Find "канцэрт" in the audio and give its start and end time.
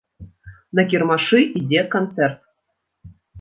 1.97-2.41